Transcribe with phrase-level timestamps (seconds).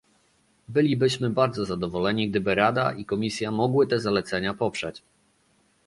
[0.67, 5.01] Bylibyśmy bardzo zadowoleni, gdyby Rada i Komisja mogły te zalecenia poprzeć